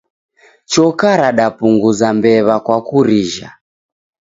[0.71, 3.49] Choka radapunguza mbew'a kwa kurijha